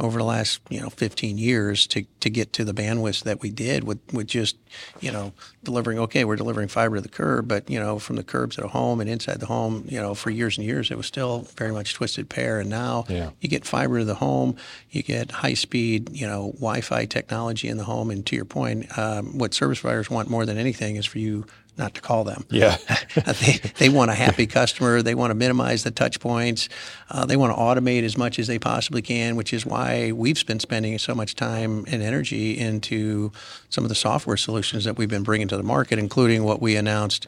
over 0.00 0.18
the 0.18 0.24
last 0.24 0.60
you 0.68 0.80
know 0.80 0.90
15 0.90 1.38
years 1.38 1.86
to, 1.88 2.04
to 2.20 2.30
get 2.30 2.52
to 2.52 2.64
the 2.64 2.72
bandwidth 2.72 3.24
that 3.24 3.40
we 3.40 3.50
did 3.50 3.84
with, 3.84 3.98
with 4.12 4.26
just 4.26 4.56
you 5.00 5.10
know 5.10 5.32
delivering 5.64 5.98
okay 5.98 6.24
we're 6.24 6.36
delivering 6.36 6.68
fiber 6.68 6.96
to 6.96 7.02
the 7.02 7.08
curb 7.08 7.48
but 7.48 7.68
you 7.68 7.78
know 7.78 7.98
from 7.98 8.16
the 8.16 8.22
curbs 8.22 8.58
at 8.58 8.64
a 8.64 8.68
home 8.68 9.00
and 9.00 9.10
inside 9.10 9.40
the 9.40 9.46
home 9.46 9.84
you 9.88 10.00
know 10.00 10.14
for 10.14 10.30
years 10.30 10.56
and 10.56 10.66
years 10.66 10.90
it 10.90 10.96
was 10.96 11.06
still 11.06 11.40
very 11.56 11.72
much 11.72 11.94
twisted 11.94 12.28
pair 12.28 12.60
and 12.60 12.70
now 12.70 13.04
yeah. 13.08 13.30
you 13.40 13.48
get 13.48 13.64
fiber 13.64 13.98
to 13.98 14.04
the 14.04 14.14
home 14.14 14.56
you 14.90 15.02
get 15.02 15.30
high 15.30 15.54
speed 15.54 16.10
you 16.12 16.26
know 16.26 16.52
Wi-Fi 16.54 17.06
technology 17.06 17.68
in 17.68 17.76
the 17.76 17.84
home 17.84 18.10
and 18.10 18.24
to 18.26 18.36
your 18.36 18.44
point 18.44 18.96
um, 18.98 19.36
what 19.38 19.54
service 19.54 19.80
providers 19.80 20.10
want 20.10 20.28
more 20.28 20.46
than 20.46 20.58
anything 20.58 20.96
is 20.96 21.06
for 21.06 21.18
you 21.18 21.44
not 21.78 21.94
to 21.94 22.00
call 22.00 22.24
them. 22.24 22.44
Yeah. 22.50 22.76
they, 23.14 23.60
they 23.78 23.88
want 23.88 24.10
a 24.10 24.14
happy 24.14 24.46
customer. 24.46 25.00
They 25.00 25.14
want 25.14 25.30
to 25.30 25.34
minimize 25.34 25.84
the 25.84 25.90
touch 25.90 26.20
points. 26.20 26.68
Uh, 27.10 27.24
they 27.24 27.36
want 27.36 27.54
to 27.54 27.58
automate 27.58 28.02
as 28.02 28.18
much 28.18 28.38
as 28.38 28.46
they 28.46 28.58
possibly 28.58 29.00
can, 29.00 29.36
which 29.36 29.52
is 29.52 29.64
why 29.64 30.12
we've 30.12 30.44
been 30.46 30.60
spending 30.60 30.98
so 30.98 31.14
much 31.14 31.36
time 31.36 31.84
and 31.88 32.02
energy 32.02 32.58
into 32.58 33.32
some 33.70 33.84
of 33.84 33.88
the 33.88 33.94
software 33.94 34.36
solutions 34.36 34.84
that 34.84 34.98
we've 34.98 35.08
been 35.08 35.22
bringing 35.22 35.48
to 35.48 35.56
the 35.56 35.62
market, 35.62 35.98
including 35.98 36.44
what 36.44 36.60
we 36.60 36.76
announced 36.76 37.26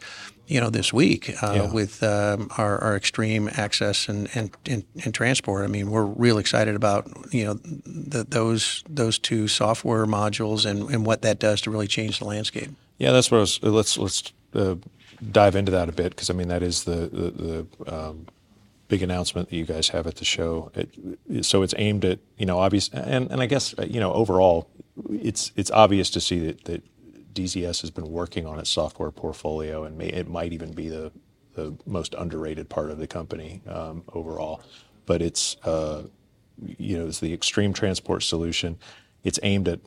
you 0.50 0.60
know, 0.60 0.68
this 0.68 0.92
week 0.92 1.30
uh, 1.44 1.52
yeah. 1.54 1.72
with 1.72 2.02
um, 2.02 2.50
our, 2.58 2.76
our, 2.78 2.98
Xtreme 2.98 3.56
access 3.56 4.08
and, 4.08 4.28
and, 4.34 4.50
and, 4.66 4.82
and, 5.04 5.14
transport. 5.14 5.62
I 5.62 5.68
mean, 5.68 5.92
we're 5.92 6.04
real 6.04 6.38
excited 6.38 6.74
about 6.74 7.08
you 7.30 7.44
know 7.44 7.54
the, 7.54 8.26
those 8.28 8.82
those 8.88 9.16
two 9.16 9.46
software 9.46 10.06
modules 10.06 10.66
and, 10.66 10.90
and 10.90 11.06
what 11.06 11.22
that 11.22 11.38
does 11.38 11.60
to 11.60 11.70
really 11.70 11.86
change 11.86 12.18
the 12.18 12.24
landscape. 12.24 12.70
Yeah, 12.98 13.12
that's 13.12 13.30
what 13.30 13.36
I 13.38 13.40
was. 13.42 13.62
Let's 13.62 13.96
let's 13.96 14.32
uh, 14.54 14.76
dive 15.30 15.56
into 15.56 15.72
that 15.72 15.88
a 15.88 15.92
bit 15.92 16.10
because 16.10 16.30
I 16.30 16.34
mean 16.34 16.48
that 16.48 16.62
is 16.62 16.84
the 16.84 17.08
the, 17.12 17.66
the 17.84 17.94
um, 17.94 18.26
big 18.88 19.02
announcement 19.02 19.50
that 19.50 19.56
you 19.56 19.64
guys 19.64 19.88
have 19.90 20.06
at 20.06 20.16
the 20.16 20.24
show. 20.24 20.70
It, 20.74 21.44
so 21.44 21.62
it's 21.62 21.74
aimed 21.78 22.04
at 22.04 22.18
you 22.36 22.46
know 22.46 22.58
obvious 22.58 22.88
and 22.90 23.30
and 23.30 23.40
I 23.40 23.46
guess 23.46 23.74
uh, 23.78 23.84
you 23.88 24.00
know 24.00 24.12
overall 24.12 24.68
it's 25.10 25.52
it's 25.56 25.70
obvious 25.70 26.10
to 26.10 26.20
see 26.20 26.46
that 26.46 26.64
that 26.64 26.82
DZS 27.34 27.80
has 27.80 27.90
been 27.90 28.10
working 28.10 28.46
on 28.46 28.58
its 28.58 28.70
software 28.70 29.12
portfolio 29.12 29.84
and 29.84 29.96
may, 29.96 30.08
it 30.08 30.28
might 30.28 30.52
even 30.52 30.72
be 30.72 30.88
the 30.88 31.12
the 31.54 31.76
most 31.86 32.14
underrated 32.14 32.68
part 32.68 32.90
of 32.90 32.98
the 32.98 33.06
company 33.06 33.60
um, 33.68 34.04
overall. 34.12 34.62
But 35.06 35.22
it's 35.22 35.56
uh, 35.64 36.04
you 36.78 36.98
know 36.98 37.06
it's 37.06 37.20
the 37.20 37.36
Xtreme 37.36 37.74
transport 37.74 38.22
solution. 38.22 38.78
It's 39.22 39.38
aimed 39.42 39.68
at 39.68 39.80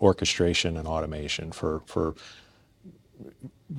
orchestration 0.00 0.76
and 0.76 0.86
automation 0.86 1.52
for 1.52 1.82
for 1.86 2.14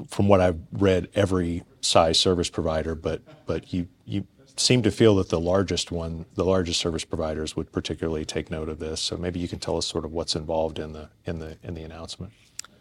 from 0.07 0.27
what 0.27 0.41
I've 0.41 0.59
read, 0.71 1.07
every 1.15 1.63
size 1.81 2.19
service 2.19 2.49
provider, 2.49 2.95
but 2.95 3.21
but 3.45 3.73
you 3.73 3.87
you 4.05 4.25
seem 4.59 4.81
to 4.83 4.91
feel 4.91 5.15
that 5.15 5.29
the 5.29 5.39
largest 5.39 5.91
one, 5.91 6.25
the 6.35 6.43
largest 6.43 6.79
service 6.79 7.05
providers 7.05 7.55
would 7.55 7.71
particularly 7.71 8.25
take 8.25 8.51
note 8.51 8.69
of 8.69 8.79
this. 8.79 8.99
So 9.01 9.17
maybe 9.17 9.39
you 9.39 9.47
can 9.47 9.59
tell 9.59 9.77
us 9.77 9.87
sort 9.87 10.05
of 10.05 10.11
what's 10.11 10.35
involved 10.35 10.79
in 10.79 10.93
the 10.93 11.09
in 11.25 11.39
the 11.39 11.57
in 11.63 11.73
the 11.73 11.83
announcement. 11.83 12.33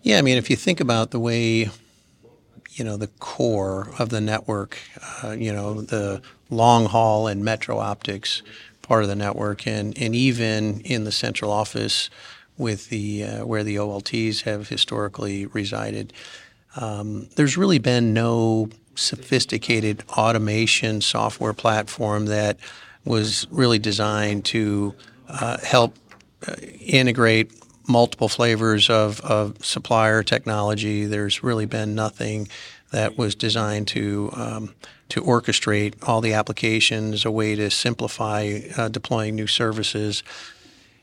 Yeah, 0.02 0.18
I 0.18 0.22
mean, 0.22 0.38
if 0.38 0.50
you 0.50 0.56
think 0.56 0.80
about 0.80 1.10
the 1.10 1.20
way 1.20 1.70
you 2.72 2.84
know 2.84 2.96
the 2.96 3.08
core 3.18 3.90
of 3.98 4.10
the 4.10 4.20
network, 4.20 4.78
uh, 5.22 5.30
you 5.30 5.52
know 5.52 5.80
the 5.80 6.22
long 6.50 6.86
haul 6.86 7.26
and 7.26 7.44
metro 7.44 7.78
optics 7.78 8.42
part 8.82 9.02
of 9.02 9.08
the 9.08 9.16
network, 9.16 9.66
and 9.66 9.96
and 9.98 10.14
even 10.14 10.80
in 10.80 11.04
the 11.04 11.12
central 11.12 11.50
office 11.50 12.10
with 12.56 12.88
the 12.88 13.24
uh, 13.24 13.46
where 13.46 13.64
the 13.64 13.76
OLTs 13.76 14.42
have 14.42 14.68
historically 14.68 15.46
resided 15.46 16.12
um, 16.76 17.28
there's 17.36 17.56
really 17.56 17.78
been 17.78 18.12
no 18.12 18.68
sophisticated 18.94 20.02
automation 20.10 21.00
software 21.00 21.52
platform 21.52 22.26
that 22.26 22.58
was 23.04 23.46
really 23.50 23.78
designed 23.78 24.44
to 24.44 24.94
uh, 25.28 25.58
help 25.58 25.96
uh, 26.46 26.54
integrate 26.80 27.52
multiple 27.88 28.28
flavors 28.28 28.90
of, 28.90 29.20
of 29.22 29.64
supplier 29.64 30.22
technology. 30.22 31.06
There's 31.06 31.42
really 31.42 31.66
been 31.66 31.94
nothing 31.94 32.48
that 32.90 33.16
was 33.16 33.34
designed 33.34 33.88
to 33.88 34.30
um, 34.34 34.74
to 35.08 35.22
orchestrate 35.22 35.94
all 36.06 36.20
the 36.20 36.34
applications, 36.34 37.24
a 37.24 37.30
way 37.30 37.54
to 37.54 37.70
simplify 37.70 38.60
uh, 38.76 38.88
deploying 38.88 39.34
new 39.34 39.46
services. 39.46 40.22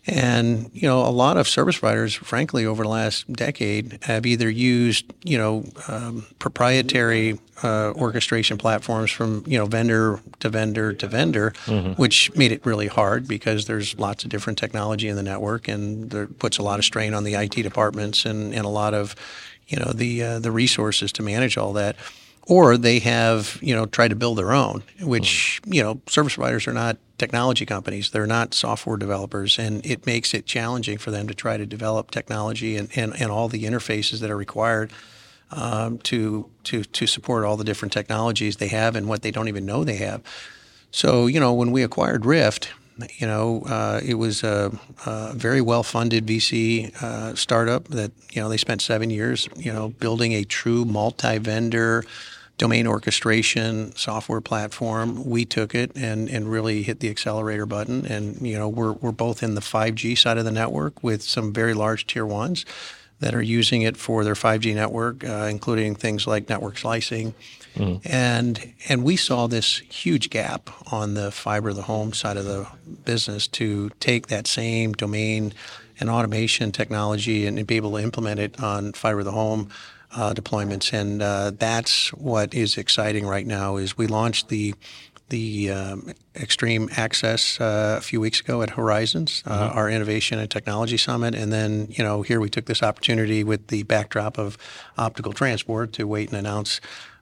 And 0.08 0.70
you 0.74 0.88
know, 0.88 1.02
a 1.02 1.10
lot 1.10 1.38
of 1.38 1.48
service 1.48 1.80
providers, 1.80 2.14
frankly, 2.14 2.66
over 2.66 2.84
the 2.84 2.90
last 2.90 3.32
decade, 3.34 3.98
have 4.04 4.26
either 4.26 4.50
used 4.50 5.12
you 5.24 5.38
know 5.38 5.66
um, 5.88 6.28
proprietary 6.38 7.40
uh, 7.64 7.92
orchestration 7.96 8.58
platforms 8.58 9.10
from 9.10 9.44
you 9.48 9.58
know 9.58 9.66
vendor 9.66 10.20
to 10.42 10.50
vendor 10.50 10.94
to 10.94 11.08
vendor, 11.08 11.52
mm-hmm. 11.66 11.94
which 11.94 12.34
made 12.36 12.52
it 12.52 12.64
really 12.66 12.88
hard 12.88 13.28
because 13.28 13.66
there's 13.66 13.98
lots 13.98 14.24
of 14.24 14.30
different 14.30 14.60
technology 14.60 15.08
in 15.08 15.16
the 15.16 15.24
network, 15.24 15.68
and 15.68 16.12
there 16.12 16.28
puts 16.28 16.60
a 16.60 16.64
lot 16.64 16.78
of 16.78 16.86
strain 16.86 17.16
on 17.16 17.24
the 17.24 17.34
IT 17.34 17.56
departments 17.56 18.26
and, 18.26 18.54
and 18.54 18.66
a 18.66 18.70
lot 18.70 18.94
of 18.94 19.16
you 19.68 19.78
know 19.78 19.92
the 19.92 20.22
uh, 20.22 20.40
the 20.40 20.52
resources 20.52 21.12
to 21.14 21.24
manage 21.24 21.58
all 21.58 21.74
that 21.74 21.96
or 22.48 22.78
they 22.78 23.00
have 23.00 23.58
you 23.62 23.76
know 23.76 23.86
tried 23.86 24.10
to 24.10 24.16
build 24.16 24.38
their 24.38 24.52
own 24.52 24.84
which 25.02 25.62
you 25.66 25.82
know 25.82 26.00
service 26.08 26.36
providers 26.36 26.68
are 26.68 26.74
not 26.74 26.98
technology 27.18 27.66
companies. 27.66 28.12
They're 28.12 28.28
not 28.28 28.54
software 28.54 28.98
developers. 28.98 29.58
And 29.58 29.86
it 29.86 30.06
makes 30.06 30.34
it 30.34 30.46
challenging 30.46 30.98
for 30.98 31.12
them 31.12 31.28
to 31.28 31.34
try 31.34 31.58
to 31.58 31.66
develop 31.66 32.12
technology 32.12 32.78
and, 32.78 32.90
and, 32.96 33.20
and 33.20 33.32
all 33.32 33.48
the 33.48 33.64
interfaces 33.64 34.20
that 34.20 34.30
are 34.30 34.38
required 34.38 34.92
um, 35.52 36.00
to, 36.00 36.50
to, 36.66 36.84
to 36.84 37.08
support 37.08 37.46
all 37.46 37.56
the 37.56 37.64
different 37.64 37.94
technologies 37.94 38.58
they 38.58 38.68
have 38.70 38.96
and 38.96 39.08
what 39.08 39.22
they 39.22 39.32
don't 39.32 39.48
even 39.48 39.66
know 39.66 39.84
they 39.84 39.98
have. 39.98 40.22
So 40.92 41.28
you 41.28 41.40
know 41.40 41.54
when 41.54 41.72
we 41.72 41.84
acquired 41.84 42.26
RIFT 42.26 42.70
you 43.18 43.28
know, 43.28 43.62
uh, 43.68 44.00
it 44.06 44.14
was 44.14 44.42
a, 44.44 44.72
a, 45.06 45.34
very 45.34 45.60
well-funded 45.60 46.26
VC 46.26 46.96
uh, 47.04 47.36
startup 47.36 47.90
that 47.90 48.14
you 48.32 48.42
know 48.42 48.48
they 48.48 48.56
spent 48.56 48.82
seven 48.82 49.10
years, 49.10 49.50
you 49.58 49.74
know, 49.74 49.90
building 49.90 50.32
a 50.32 50.46
true 50.46 50.86
multi-vendor 50.86 52.06
domain 52.58 52.88
orchestration 52.88 53.96
software 53.96 54.42
platform. 54.42 55.26
We 55.26 55.46
took 55.46 55.76
it 55.76 55.92
and, 55.96 56.30
and 56.30 56.50
really 56.50 56.84
hit 56.84 57.00
the 57.00 57.10
accelerator 57.10 57.66
button. 57.66 58.06
And, 58.06 58.40
you 58.42 58.58
know, 58.58 58.70
we're, 58.70 58.94
we're 58.94 59.12
both 59.12 59.44
in 59.44 59.56
the 59.56 59.62
5G 59.62 60.18
side 60.18 60.38
of 60.38 60.46
the 60.46 60.52
network 60.52 61.04
with 61.04 61.22
some 61.22 61.52
very 61.52 61.74
large 61.74 62.08
tier 62.08 62.26
ones 62.26 62.66
that 63.20 63.34
are 63.34 63.42
using 63.42 63.82
it 63.82 63.98
for 63.98 64.24
their 64.24 64.34
5G 64.34 64.76
network, 64.76 65.24
uh, 65.24 65.48
including 65.50 65.96
things 65.96 66.28
like 66.28 66.50
network 66.50 66.78
slicing. 66.78 67.34
Mm. 67.76 68.02
And 68.06 68.74
and 68.88 69.04
we 69.04 69.18
saw 69.18 69.48
this 69.48 69.80
huge 69.80 70.30
gap 70.30 70.70
on 70.94 71.14
the 71.14 71.32
fiber 71.32 71.70
of 71.70 71.76
the 71.76 71.82
home 71.84 72.14
side 72.14 72.38
of 72.38 72.46
the 72.46 72.68
business 73.04 73.48
to 73.48 73.90
take 74.00 74.28
that 74.28 74.48
same 74.48 74.94
domain 74.94 75.54
and 76.00 76.10
automation 76.10 76.72
technology 76.72 77.46
and 77.46 77.66
be 77.68 77.76
able 77.76 77.92
to 77.92 77.98
implement 77.98 78.40
it 78.40 78.62
on 78.62 78.94
fiber 78.94 79.20
of 79.20 79.26
the 79.26 79.32
home 79.32 79.70
uh, 80.16 80.34
deployments. 80.34 80.94
And 80.94 81.22
uh, 81.22 81.52
that's 81.52 82.10
what 82.14 82.54
is 82.54 82.78
exciting 82.78 83.28
right 83.28 83.46
now. 83.46 83.78
Is 83.78 83.98
we 83.98 84.08
launched 84.08 84.50
the 84.50 84.74
the 85.30 85.72
um, 85.72 86.14
Xtreme 86.36 86.96
Access 86.98 87.60
uh, 87.60 87.96
a 87.98 88.02
few 88.02 88.22
weeks 88.22 88.40
ago 88.40 88.62
at 88.62 88.70
Horizons, 88.70 89.42
uh, 89.48 89.70
mm-hmm. 89.70 89.78
our 89.78 89.90
innovation 89.90 90.38
and 90.38 90.50
technology 90.50 90.98
summit, 90.98 91.34
and 91.34 91.52
then 91.52 91.88
you 91.90 92.04
know 92.04 92.22
here 92.22 92.40
we 92.40 92.50
took 92.50 92.66
this 92.66 92.84
opportunity 92.84 93.44
with 93.44 93.68
the 93.68 93.84
backdrop 93.84 94.38
of 94.38 94.58
optical 94.98 95.34
transport 95.34 95.94
to 95.94 96.06
wait 96.06 96.30
and 96.30 96.38
announce 96.38 96.80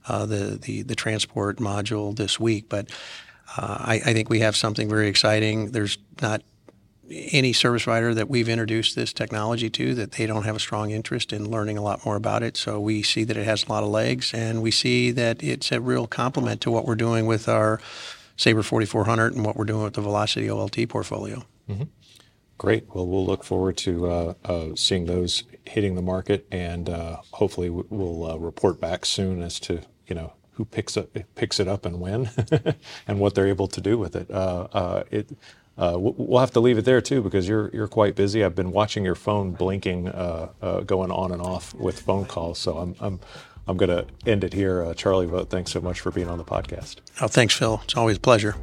uh, 0.08 0.26
the, 0.26 0.60
the 0.62 0.82
the 0.82 0.96
transport 0.96 1.58
module 1.58 2.16
this 2.16 2.40
week. 2.40 2.68
But 2.68 2.90
uh, 3.58 3.78
I, 3.80 3.96
I, 3.96 4.14
think 4.14 4.30
we 4.30 4.40
have 4.40 4.56
something 4.56 4.90
very 4.90 5.08
exciting. 5.08 5.72
There's 5.72 5.98
not 6.22 6.42
any 7.10 7.54
service 7.54 7.84
provider 7.84 8.14
that 8.14 8.30
we've 8.30 8.50
introduced 8.50 8.96
this 8.96 9.14
technology 9.14 9.70
to 9.70 9.94
that 9.96 10.14
they 10.14 10.26
don't 10.26 10.44
have 10.44 10.56
a 10.56 10.60
strong 10.60 10.92
interest 10.92 11.34
in 11.34 11.50
learning 11.50 11.78
a 11.78 11.82
lot 11.82 12.06
more 12.06 12.16
about 12.16 12.44
it. 12.44 12.56
So 12.58 12.80
we 12.80 13.04
see 13.04 13.24
that 13.26 13.38
it 13.38 13.46
has 13.46 13.66
a 13.66 13.70
lot 13.70 13.84
of 13.84 13.90
legs, 13.90 14.34
and 14.34 14.62
we 14.62 14.72
see 14.72 15.12
that 15.12 15.44
it's 15.44 15.72
a 15.72 15.82
real 15.82 16.08
complement 16.08 16.62
to 16.62 16.72
what 16.72 16.86
we're 16.86 16.96
doing 16.96 17.26
with 17.26 17.48
our 17.50 17.80
Saber 18.38 18.64
4400 18.64 19.34
and 19.34 19.46
what 19.46 19.56
we're 19.56 19.66
doing 19.66 19.84
with 19.84 19.94
the 19.94 20.02
Velocity 20.02 20.48
OLT 20.48 20.88
portfolio. 20.90 21.44
Mm-hmm. 21.70 21.84
Great. 22.58 22.86
Well, 22.94 23.08
we'll 23.08 23.26
look 23.26 23.44
forward 23.44 23.78
to 23.78 24.10
uh, 24.10 24.34
uh, 24.46 24.68
seeing 24.76 25.06
those 25.06 25.44
hitting 25.66 25.96
the 25.96 26.02
market, 26.02 26.48
and 26.52 26.90
uh, 26.90 27.18
hopefully 27.32 27.70
we'll 27.70 28.32
uh, 28.32 28.36
report 28.38 28.80
back 28.80 29.06
soon 29.06 29.42
as 29.42 29.60
to 29.62 29.82
you 30.08 30.16
know 30.16 30.34
who 30.54 30.66
picks 30.66 30.96
up 30.96 31.10
picks 31.36 31.60
it 31.60 31.68
up 31.68 31.86
and 31.86 32.00
when, 32.00 32.30
and 33.08 33.20
what 33.20 33.36
they're 33.36 33.48
able 33.48 33.68
to 33.68 33.82
do 33.82 33.98
with 33.98 34.16
it. 34.16 34.30
Uh, 34.30 34.68
uh, 34.72 35.04
it 35.12 35.36
uh, 35.78 35.96
we'll 35.98 36.40
have 36.40 36.52
to 36.52 36.60
leave 36.60 36.78
it 36.78 36.86
there 36.86 37.02
too 37.02 37.22
because 37.22 37.48
you're 37.48 37.70
you're 37.74 37.88
quite 37.88 38.16
busy. 38.16 38.44
I've 38.44 38.56
been 38.56 38.72
watching 38.72 39.04
your 39.04 39.16
phone 39.16 39.52
blinking, 39.52 40.10
uh, 40.10 40.50
uh, 40.62 40.80
going 40.82 41.12
on 41.12 41.32
and 41.32 41.42
off 41.42 41.74
with 41.74 42.00
phone 42.00 42.26
calls. 42.26 42.60
So 42.60 42.78
I'm 42.78 42.96
I'm 43.00 43.20
I'm 43.68 43.78
going 43.78 43.90
to 43.90 44.06
end 44.30 44.44
it 44.44 44.54
here. 44.54 44.84
Uh, 44.84 44.94
Charlie 44.94 45.28
thanks 45.46 45.72
so 45.72 45.82
much 45.82 46.00
for 46.00 46.12
being 46.12 46.30
on 46.30 46.38
the 46.38 46.44
podcast. 46.44 46.98
Oh, 47.22 47.28
thanks, 47.28 47.56
Phil. 47.56 47.82
It's 47.86 47.96
always 47.96 48.18
a 48.18 48.20
pleasure. 48.20 48.56